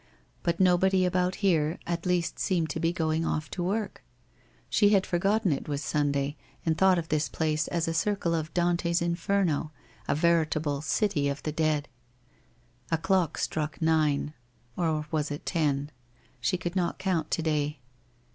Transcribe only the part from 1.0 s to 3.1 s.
about here, at least seemed to be